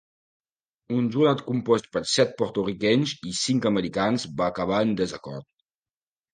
[0.95, 5.51] Un jurat compost per set porto-riquenys i cinc americans va acabar en desacord.